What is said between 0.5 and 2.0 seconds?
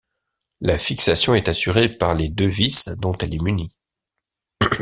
La fixation est assurée